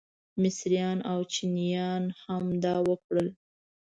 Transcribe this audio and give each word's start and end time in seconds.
مصریان 0.41 0.97
او 1.11 1.19
چینیان 1.33 2.03
هم 2.21 2.43
دا 2.63 2.75
وکړل. 2.89 3.27